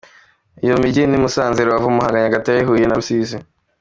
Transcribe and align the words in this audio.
Iyo 0.63 0.75
mijyi 0.81 1.03
ni 1.07 1.17
Musanze, 1.23 1.59
Rubavu, 1.67 1.95
Muhanga, 1.95 2.21
Nyagatare, 2.23 2.59
Huye 2.67 2.85
na 2.87 2.97
Rusizi. 2.99 3.37